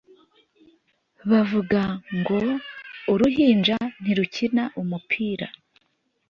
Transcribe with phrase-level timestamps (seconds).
[1.29, 1.81] Bavuga
[2.17, 2.39] ngo
[3.11, 5.47] uruhinja ntirukina umupira